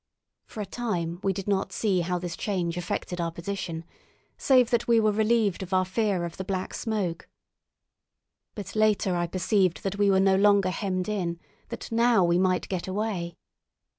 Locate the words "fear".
5.85-6.25